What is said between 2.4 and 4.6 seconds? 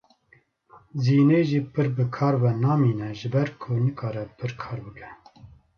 ve namîne ji ber ku nikare pir